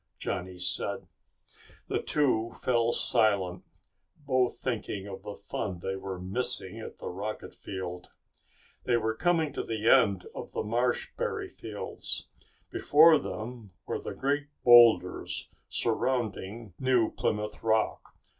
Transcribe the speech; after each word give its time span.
Johnny 0.17 0.57
said 0.57 1.05
The 1.87 2.01
two 2.01 2.53
fell 2.53 2.91
silent, 2.91 3.63
both 4.25 4.57
thinking 4.57 5.05
of 5.05 5.21
the 5.21 5.35
fun 5.35 5.77
they 5.77 5.95
were 5.95 6.19
missing 6.19 6.79
at 6.79 6.97
the 6.97 7.07
rocket 7.07 7.53
field. 7.53 8.09
They 8.85 8.97
were 8.97 9.13
coming 9.13 9.53
to 9.53 9.61
the 9.63 9.87
end 9.87 10.25
of 10.33 10.53
the 10.53 10.63
marshberry 10.63 11.51
fields. 11.51 12.27
Before 12.71 13.19
them 13.19 13.73
were 13.85 13.99
the 13.99 14.15
great 14.15 14.47
boulders 14.63 15.49
surrounding 15.69 16.73
New 16.79 17.11
Plymouth 17.11 17.61
Rock. 17.61 18.17